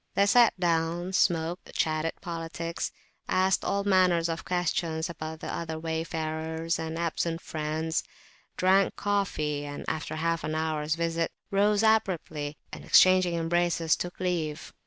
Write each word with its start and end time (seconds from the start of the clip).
They 0.15 0.25
sat 0.25 0.59
down, 0.59 1.13
smoked, 1.13 1.73
chatted 1.75 2.13
politics, 2.21 2.91
asked 3.29 3.63
all 3.63 3.83
manner 3.83 4.19
of 4.27 4.43
questions 4.43 5.11
about 5.11 5.41
the 5.41 5.53
other 5.53 5.77
wayfarers 5.77 6.79
and 6.79 6.97
absent 6.97 7.39
friends; 7.39 8.01
drank 8.57 8.95
coffee; 8.95 9.63
and, 9.63 9.85
after 9.87 10.15
half 10.15 10.43
an 10.43 10.55
hour's 10.55 10.95
visit, 10.95 11.31
rose 11.51 11.83
abruptly, 11.83 12.57
and, 12.73 12.83
exchanging 12.83 13.35
embraces, 13.35 13.95
took 13.95 14.19
leave. 14.19 14.73